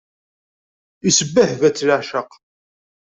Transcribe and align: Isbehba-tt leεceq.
Isbehba-tt 1.09 1.85
leεceq. 1.87 2.31